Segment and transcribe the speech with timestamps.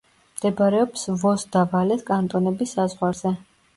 [0.37, 3.35] მდებარეობს ვოს და ვალეს კანტონების საზღვარზე.